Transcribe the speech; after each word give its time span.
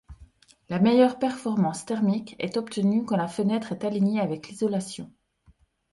La 0.67 0.79
meilleure 0.79 1.19
performance 1.19 1.85
thermique 1.85 2.35
est 2.39 2.57
obtenue 2.57 3.05
quand 3.05 3.17
la 3.17 3.27
fenêtre 3.27 3.71
est 3.73 3.83
alignée 3.83 4.19
avec 4.19 4.47
l'isolation. 4.47 5.11